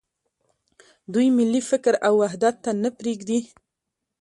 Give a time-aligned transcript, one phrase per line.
[1.13, 3.39] دوی ملي فکر او وحدت ته نه پرېږدي.